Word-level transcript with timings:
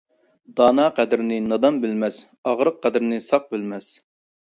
دانا 0.61 0.87
قەدرىنى 1.01 1.37
نادان 1.51 1.79
بىلمەس، 1.85 2.19
ئاغرىق 2.41 2.83
قەدرىنى 2.89 3.25
ساق 3.31 3.51
بىلمەس. 3.57 3.97